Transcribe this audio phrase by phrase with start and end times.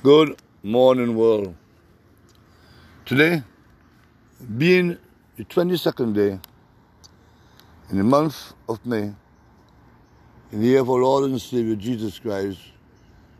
[0.00, 1.56] Good morning, world.
[3.04, 3.42] Today,
[4.56, 4.96] being
[5.36, 6.38] the 22nd day
[7.90, 9.12] in the month of May,
[10.52, 12.60] in the year of our Lord and Savior Jesus Christ,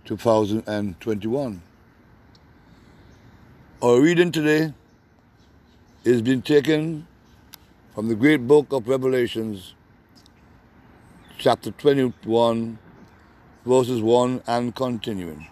[0.06, 1.62] 2021.
[3.80, 4.74] Our reading today
[6.02, 7.06] is being taken
[7.94, 9.74] from the great book of Revelations,
[11.38, 12.80] chapter 21,
[13.64, 15.46] verses 1 and continuing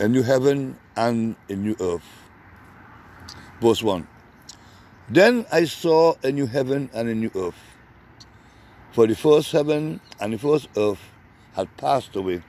[0.00, 2.02] a new heaven and a new earth.
[3.60, 4.06] Verse 1
[5.08, 7.54] Then I saw a new heaven and a new earth.
[8.90, 10.98] For the first heaven and the first earth
[11.52, 12.42] had passed away,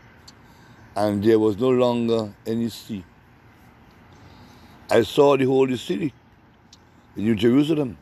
[0.95, 3.03] and there was no longer any sea.
[4.89, 6.13] I saw the holy city,
[7.15, 7.97] the New Jerusalem,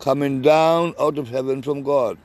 [0.00, 2.18] coming down out of heaven from God,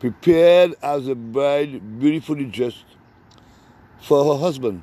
[0.00, 2.84] prepared as a bride beautifully dressed
[4.00, 4.82] for her husband.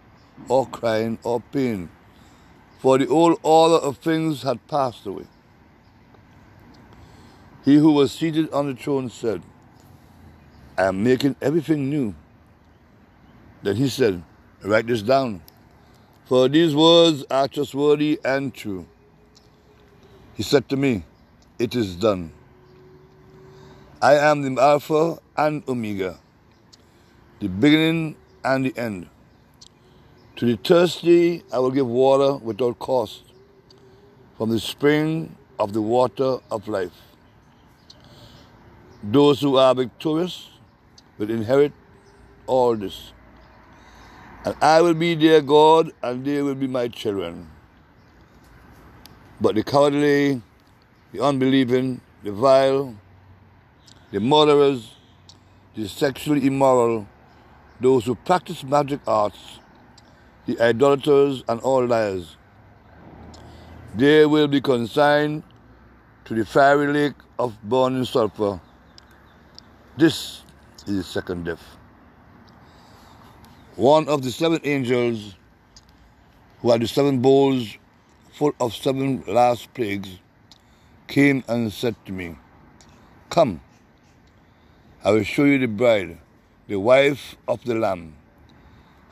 [0.47, 1.89] or crying or pain,
[2.79, 5.25] for the old order of things had passed away.
[7.63, 9.43] He who was seated on the throne said,
[10.77, 12.15] I am making everything new.
[13.61, 14.23] Then he said,
[14.63, 15.41] Write this down,
[16.25, 18.87] for these words are trustworthy and true.
[20.33, 21.03] He said to me,
[21.59, 22.31] It is done.
[24.01, 26.17] I am the Alpha and Omega,
[27.39, 29.10] the beginning and the end.
[30.41, 33.21] To the thirsty, I will give water without cost
[34.39, 36.95] from the spring of the water of life.
[39.03, 40.49] Those who are victorious
[41.19, 41.73] will inherit
[42.47, 43.13] all this.
[44.43, 47.47] And I will be their God, and they will be my children.
[49.39, 50.41] But the cowardly,
[51.13, 52.95] the unbelieving, the vile,
[54.09, 54.89] the murderers,
[55.75, 57.07] the sexually immoral,
[57.79, 59.59] those who practice magic arts,
[60.45, 62.37] the idolaters, and all liars.
[63.95, 65.43] They will be consigned
[66.25, 68.59] to the fiery lake of burning sulfur.
[69.97, 70.43] This
[70.87, 71.63] is the second death.
[73.75, 75.35] One of the seven angels
[76.61, 77.77] who had the seven bowls
[78.33, 80.19] full of seven last plagues
[81.07, 82.35] came and said to me,
[83.29, 83.61] Come,
[85.03, 86.17] I will show you the bride,
[86.67, 88.15] the wife of the Lamb.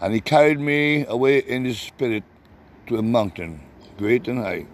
[0.02, 2.24] And he carried me away in the spirit
[2.88, 3.62] to a mountain,
[3.98, 4.66] great and high,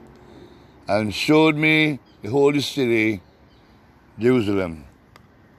[0.87, 3.21] and showed me the holy city,
[4.19, 4.85] Jerusalem,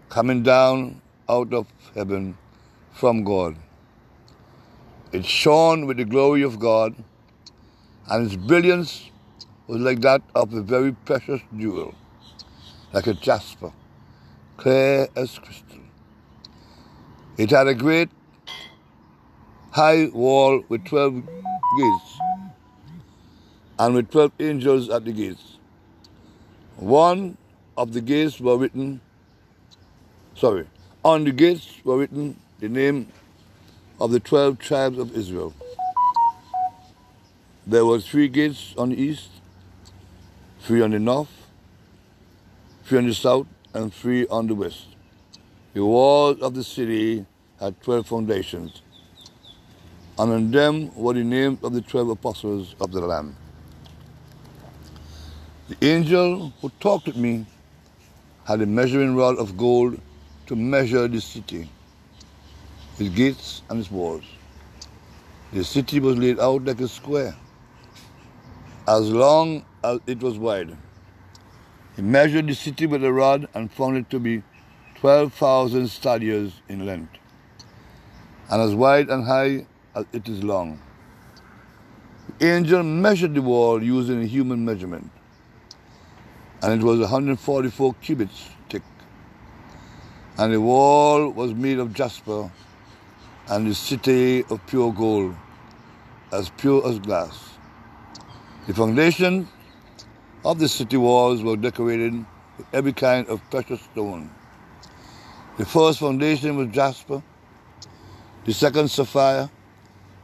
[0.09, 2.39] coming down out of heaven
[2.93, 3.57] from God.
[5.13, 6.95] It shone with the glory of God,
[8.09, 9.11] and its brilliance
[9.67, 11.95] was like that of a very precious jewel,
[12.93, 13.73] like a jasper,
[14.57, 15.81] clear as crystal.
[17.37, 18.11] It had a great
[19.77, 21.23] high wall with 12
[21.79, 22.19] gates
[23.79, 25.59] and with 12 angels at the gates.
[26.79, 27.37] One
[27.77, 29.03] of the gates were written,
[30.35, 30.67] sorry,
[31.05, 33.13] on the gates were written the name
[34.01, 35.53] of the 12 tribes of Israel.
[37.67, 39.29] There were three gates on the east,
[40.61, 41.51] three on the north,
[42.85, 44.87] three on the south, and three on the west.
[45.75, 47.27] The walls of the city
[47.61, 48.81] had 12 foundations
[50.19, 53.37] and on them were the names of the twelve apostles of the Lamb.
[55.69, 57.47] The angel who talked with me
[58.45, 60.01] had a measuring rod of gold
[60.47, 61.69] to measure the city,
[62.99, 64.25] its gates and its walls.
[65.53, 67.35] The city was laid out like a square,
[68.89, 70.77] as long as it was wide.
[71.97, 74.43] He measured the city with a rod and found it to be
[75.01, 77.19] 12,000 stadia in length,
[78.51, 80.79] and as wide and high as it is long.
[82.39, 85.11] The angel measured the wall using a human measurement,
[86.63, 88.83] and it was 144 cubits thick.
[90.37, 92.51] And the wall was made of jasper,
[93.49, 95.35] and the city of pure gold,
[96.31, 97.59] as pure as glass.
[98.67, 99.49] The foundation
[100.45, 102.13] of the city walls were decorated
[102.59, 104.31] with every kind of precious stone.
[105.57, 107.23] The first foundation was jasper,
[108.45, 109.49] the second sapphire,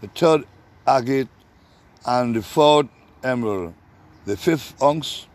[0.03, 0.45] the third
[0.87, 1.29] agate,
[2.05, 2.89] and the fourth
[3.23, 3.73] emerald,
[4.27, 5.27] the fifth onyx,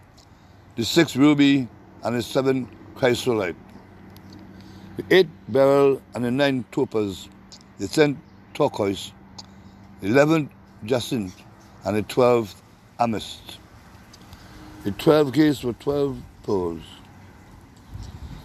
[0.75, 1.67] the sixth ruby,
[2.03, 3.55] and the seventh chrysolite,
[4.97, 7.29] the eighth beryl, and the ninth topaz,
[7.79, 8.17] the tenth
[8.53, 9.13] turquoise,
[10.01, 10.51] the eleventh
[10.83, 11.41] jacinth,
[11.85, 12.61] and the twelfth
[12.99, 13.59] amethyst.
[14.83, 16.83] The twelve gates were twelve poles,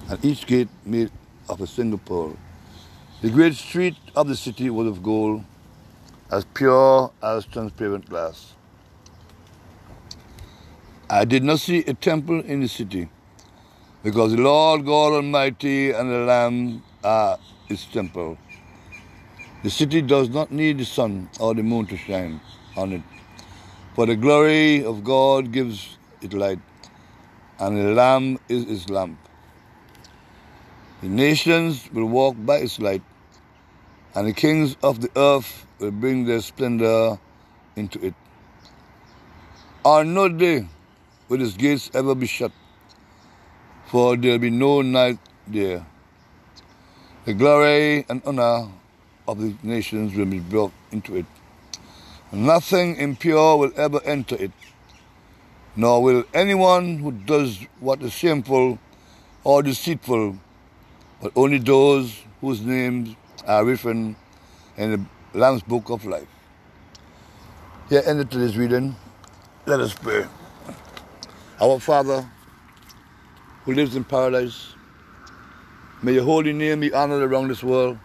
[0.08, 1.10] and each gate made
[1.48, 2.36] of a single pole.
[3.22, 5.44] The great street of the city was of gold,
[6.32, 8.54] as pure as transparent glass.
[11.10, 13.10] I did not see a temple in the city,
[14.02, 17.38] because the Lord God Almighty and the Lamb are
[17.68, 18.38] its temple.
[19.62, 22.40] The city does not need the sun or the moon to shine
[22.78, 23.02] on it,
[23.94, 26.60] for the glory of God gives it light,
[27.58, 29.18] and the Lamb is its lamp.
[31.02, 33.02] The nations will walk by its light,
[34.14, 37.18] and the kings of the earth will bring their splendor
[37.74, 38.14] into it.
[39.84, 40.66] On no day
[41.28, 42.52] will its gates ever be shut,
[43.86, 45.84] for there will be no night there.
[47.24, 48.68] The glory and honor
[49.26, 51.26] of the nations will be brought into it.
[52.30, 54.52] Nothing impure will ever enter it,
[55.74, 58.78] nor will anyone who does what is shameful
[59.44, 60.38] or deceitful,
[61.20, 64.14] but only those whose names are written
[64.76, 66.28] in the Lamb's Book of Life.
[67.88, 68.94] Here ended today's reading.
[69.64, 70.26] Let us pray.
[71.58, 72.28] Our Father,
[73.64, 74.74] who lives in paradise,
[76.02, 77.98] may your holy name be honored around this world.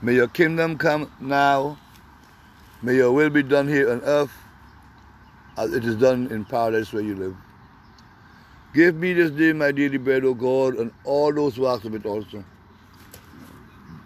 [0.00, 1.76] May your kingdom come now.
[2.80, 4.32] May your will be done here on earth
[5.56, 7.36] as it is done in paradise where you live.
[8.72, 11.94] Give me this day my daily bread, O God, and all those who ask of
[11.96, 12.44] it also.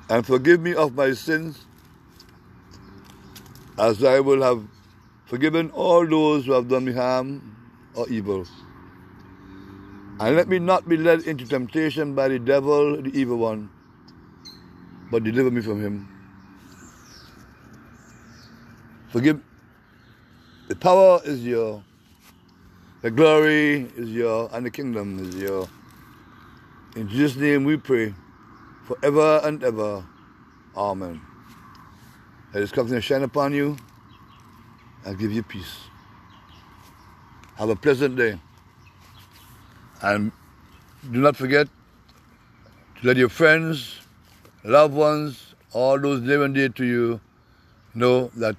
[0.09, 1.67] And forgive me of my sins,
[3.79, 4.63] as I will have
[5.27, 7.41] forgiven all those who have done me harm
[7.95, 8.47] or evil.
[10.21, 13.71] And let me not be led into temptation by the devil, the evil one,
[15.11, 16.09] but deliver me from him.
[19.09, 19.41] Forgive.
[20.69, 21.83] The power is your,
[23.03, 25.69] the glory is your, and the kingdom is your.
[26.97, 28.15] In Jesus' name we pray,
[28.85, 30.05] forever and ever.
[30.77, 31.21] Amen.
[32.53, 33.77] Let His covenant shine upon you
[35.07, 35.79] and give you peace.
[37.57, 38.39] Have a pleasant day.
[40.03, 40.33] And
[41.11, 41.67] do not forget
[43.01, 44.01] to let your friends,
[44.65, 47.21] loved ones, all those near and dear to you
[47.95, 48.57] know that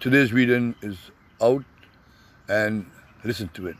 [0.00, 0.96] today's reading is
[1.42, 1.64] out
[2.48, 2.86] and
[3.22, 3.76] listen to it.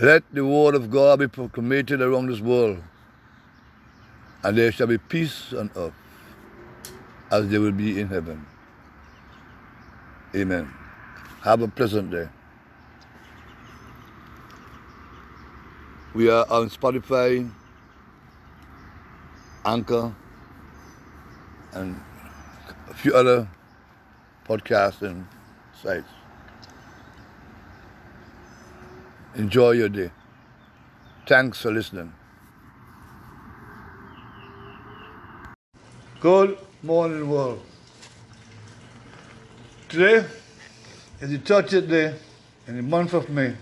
[0.00, 2.78] Let the word of God be proclaimed around this world,
[4.42, 5.94] and there shall be peace on earth
[7.30, 8.46] as they will be in heaven.
[10.34, 10.72] Amen.
[11.42, 12.28] Have a pleasant day.
[16.14, 17.50] We are on Spotify,
[19.64, 20.14] Anchor,
[21.72, 22.00] and
[22.90, 23.48] a few other
[24.48, 25.26] podcasts and
[25.82, 26.08] sites.
[29.34, 30.10] Enjoy your day.
[31.26, 32.12] Thanks for listening.
[36.20, 37.62] Good morning, world.
[39.88, 40.26] Today
[41.20, 42.14] is the 30th day
[42.66, 43.54] in the month of May,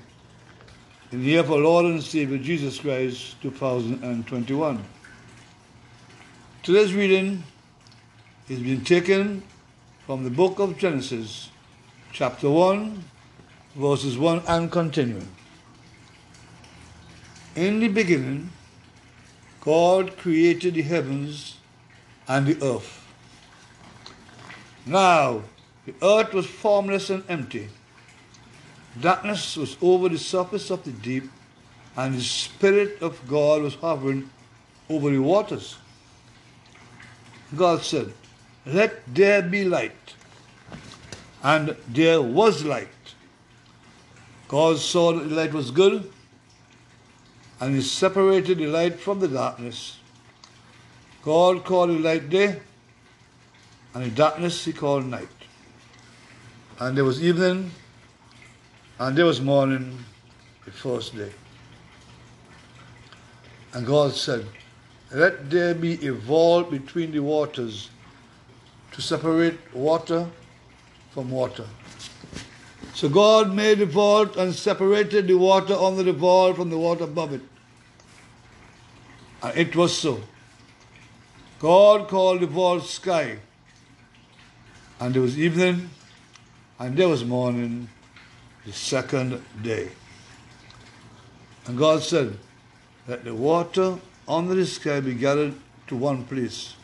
[1.12, 4.84] in the year of our Lord and Savior Jesus Christ, 2021.
[6.64, 7.44] Today's reading
[8.48, 9.44] is being taken
[10.06, 11.50] from the book of Genesis,
[12.12, 13.04] chapter 1,
[13.76, 15.28] verses 1 and continuing.
[17.54, 18.50] In the beginning,
[19.60, 21.58] God created the heavens
[22.26, 23.02] and the earth.
[24.86, 25.42] Now,
[25.86, 27.68] the earth was formless and empty.
[29.00, 31.30] Darkness was over the surface of the deep,
[31.96, 34.30] and the Spirit of God was hovering
[34.88, 35.76] over the waters.
[37.56, 38.12] God said,
[38.66, 40.14] Let there be light.
[41.42, 42.88] And there was light.
[44.48, 46.10] God saw that the light was good,
[47.60, 49.98] and he separated the light from the darkness.
[51.22, 52.60] God called the light day,
[53.94, 55.28] and in darkness he called night.
[56.80, 57.70] And there was evening,
[58.98, 60.04] and there was morning,
[60.64, 61.32] the first day.
[63.72, 64.46] And God said,
[65.12, 67.90] Let there be a vault between the waters
[68.92, 70.26] to separate water
[71.10, 71.66] from water.
[72.94, 77.04] So God made the vault and separated the water under the vault from the water
[77.04, 77.40] above it.
[79.42, 80.20] And it was so.
[81.58, 83.38] God called the vault sky,
[85.04, 85.90] and there was evening,
[86.78, 87.90] and there was morning,
[88.64, 89.90] the second day.
[91.66, 92.38] And God said,
[93.06, 95.56] Let the water under the sky be gathered
[95.88, 96.74] to one place,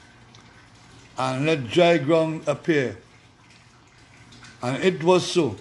[1.16, 2.98] and let dry ground appear.
[4.62, 5.56] And it was so.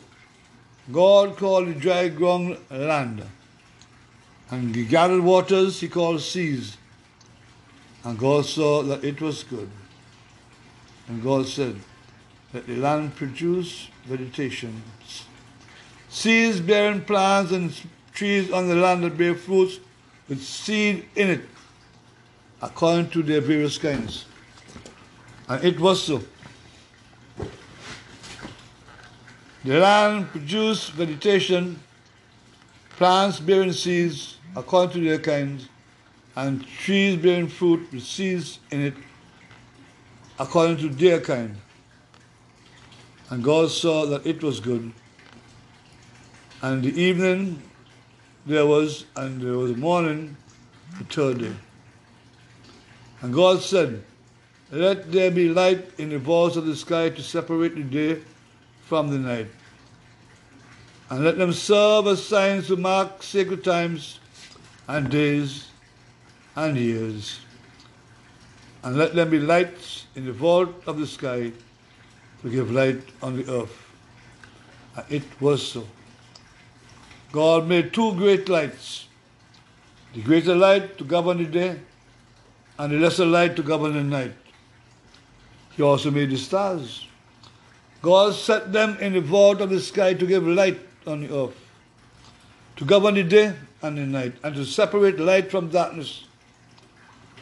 [0.91, 3.23] God called the dry ground land,
[4.51, 6.75] and the gathered waters he called seas.
[8.03, 9.69] And God saw that it was good.
[11.07, 11.79] And God said,
[12.53, 14.81] Let the land produce vegetation,
[16.09, 17.71] seeds bearing plants and
[18.11, 19.79] trees on the land that bear fruits
[20.27, 21.41] with seed in it,
[22.61, 24.25] according to their various kinds.
[25.47, 26.23] And it was so.
[29.63, 31.79] The land produced vegetation,
[32.97, 35.69] plants bearing seeds according to their kinds,
[36.35, 38.93] and trees bearing fruit with seeds in it
[40.39, 41.55] according to their kind.
[43.29, 44.91] And God saw that it was good.
[46.61, 47.61] And the evening
[48.45, 50.35] there was, and there was morning,
[50.97, 51.53] the third day.
[53.21, 54.03] And God said,
[54.71, 58.21] Let there be light in the vaults of the sky to separate the day
[58.85, 59.47] from the night.
[61.09, 64.19] And let them serve as signs to mark sacred times
[64.87, 65.67] and days
[66.55, 67.39] and years.
[68.83, 71.51] And let them be lights in the vault of the sky
[72.41, 73.85] to give light on the earth.
[74.95, 75.85] And it was so.
[77.31, 79.05] God made two great lights
[80.13, 81.79] the greater light to govern the day,
[82.77, 84.33] and the lesser light to govern the night.
[85.75, 87.07] He also made the stars.
[88.01, 91.55] God set them in the vault of the sky to give light on the earth,
[92.77, 96.25] to govern the day and the night, and to separate light from darkness.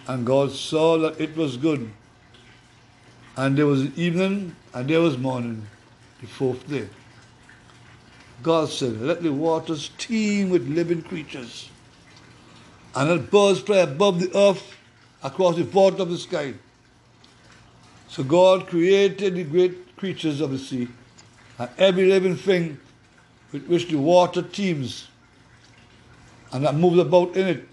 [0.08, 1.90] And God saw that it was good.
[3.38, 5.68] And there was evening and there was morning,
[6.20, 6.90] the fourth day.
[8.42, 11.70] God said, Let the waters teem with living creatures,
[12.96, 14.76] and let birds fly above the earth
[15.24, 16.56] across the vault of the sky.
[18.08, 20.88] So God created the great creatures of the sea,
[21.60, 22.80] and every living thing
[23.52, 25.10] with which the water teems,
[26.52, 27.70] and that moves about in it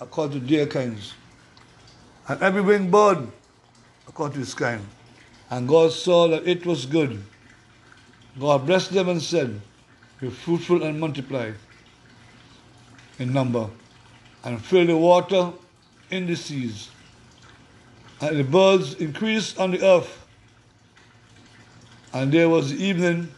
[0.00, 1.14] according to their kinds.
[2.28, 3.28] And every winged bird
[4.08, 4.84] according to its kind.
[5.50, 7.22] And God saw that it was good.
[8.38, 9.60] God blessed them and said,
[10.20, 11.52] be fruitful and multiply
[13.18, 13.68] in number,
[14.44, 15.52] and fill the water
[16.10, 16.90] in the seas,
[18.20, 20.24] and the birds increased on the earth.
[22.12, 23.28] And there was evening,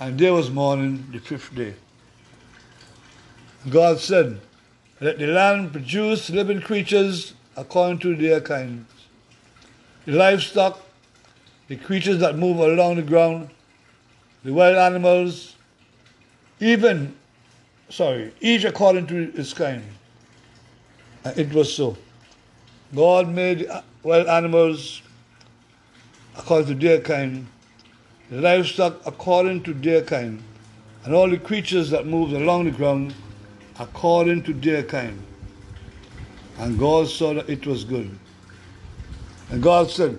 [0.00, 1.74] and there was morning, the fifth day.
[3.70, 4.40] God said,
[5.00, 8.88] Let the land produce living creatures according to their kinds,
[10.04, 10.80] the livestock,
[11.68, 13.50] the creatures that move along the ground,
[14.44, 15.56] the wild animals,
[16.60, 17.14] even,
[17.88, 19.82] sorry, each according to its kind.
[21.24, 21.96] And it was so.
[22.94, 23.68] God made
[24.02, 25.02] wild animals
[26.36, 27.46] according to their kind,
[28.30, 30.42] the livestock according to their kind,
[31.04, 33.14] and all the creatures that move along the ground
[33.78, 35.20] according to their kind.
[36.58, 38.16] And God saw that it was good.
[39.50, 40.18] And God said,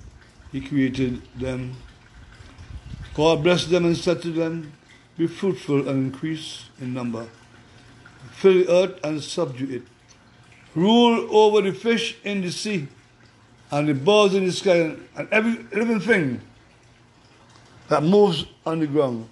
[0.51, 1.75] he created them.
[3.13, 4.73] God blessed them and said to them,
[5.17, 7.27] Be fruitful and increase in number
[8.41, 9.83] fill the earth and subdue it.
[10.73, 12.87] Rule over the fish in the sea
[13.69, 16.41] and the birds in the sky and every living thing
[17.87, 19.27] that moves on the ground.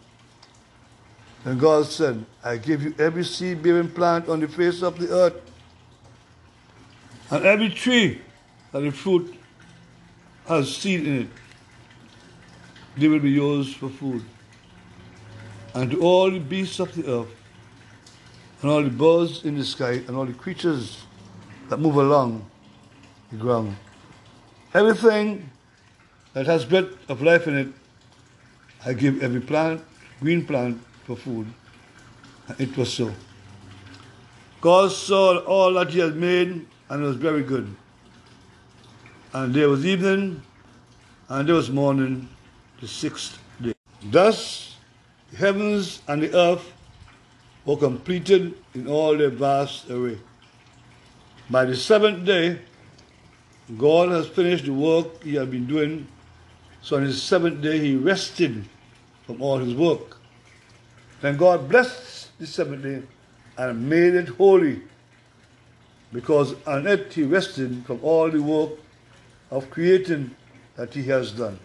[1.45, 5.09] And God said, I give you every seed bearing plant on the face of the
[5.09, 5.41] earth,
[7.31, 8.21] and every tree
[8.71, 9.33] that the fruit
[10.49, 11.27] has seed in it.
[12.97, 14.25] They will be yours for food.
[15.73, 17.35] And to all the beasts of the earth,
[18.61, 21.05] and all the birds in the sky and all the creatures
[21.69, 22.45] that move along
[23.31, 23.77] the ground.
[24.73, 25.49] Everything
[26.33, 27.67] that has breath of life in it,
[28.85, 29.81] I give every plant,
[30.19, 31.47] green plant, for food.
[32.47, 33.13] And it was so.
[34.61, 37.73] God saw all that he had made, and it was very good.
[39.33, 40.41] And there was evening,
[41.27, 42.27] and there was morning,
[42.81, 43.73] the sixth day.
[44.03, 44.75] Thus,
[45.31, 46.71] the heavens and the earth
[47.65, 50.17] were completed in all their vast array.
[51.49, 52.59] By the seventh day,
[53.77, 56.07] God has finished the work he had been doing,
[56.81, 58.65] so on his seventh day he rested
[59.27, 60.17] from all his work.
[61.21, 63.03] Then God blessed the seventh day
[63.57, 64.81] and made it holy,
[66.11, 68.71] because on it he rested from all the work
[69.51, 70.35] of creating
[70.75, 71.59] that he has done.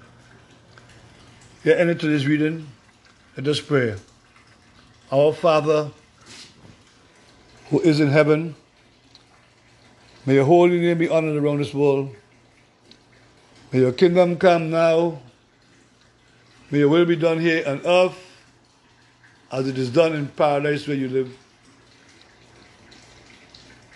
[1.62, 2.66] Here ended today's reading.
[3.36, 3.96] Let us pray.
[5.10, 5.90] Our Father,
[7.70, 8.54] who is in heaven,
[10.26, 12.14] may your holy name be honored around this world.
[13.72, 15.20] May your kingdom come now.
[16.70, 18.18] May your will be done here on earth
[19.50, 21.36] as it is done in paradise where you live.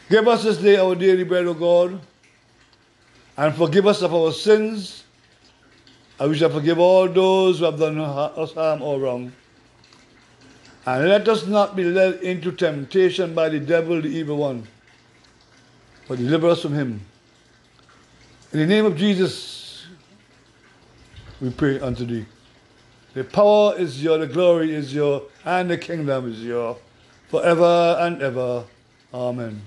[0.09, 2.00] Give us this day our daily bread, O God,
[3.38, 5.04] and forgive us of our sins,
[6.18, 9.33] and we shall forgive all those who have done us harm or wrong.
[10.85, 14.66] And let us not be led into temptation by the devil, the evil one,
[16.09, 17.00] but deliver us from him.
[18.52, 19.87] In the name of Jesus,
[21.40, 22.26] we pray unto thee.
[23.14, 26.76] The power is yours, the glory is yours, and the kingdom is yours,
[27.28, 28.64] forever and ever.
[29.14, 29.62] Amen.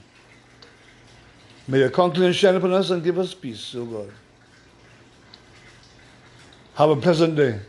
[1.71, 4.11] May your countenance shine upon us and give us peace, O God.
[6.73, 7.61] Have a pleasant day.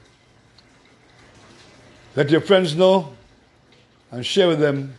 [2.16, 3.12] Let your friends know
[4.11, 4.94] and share with them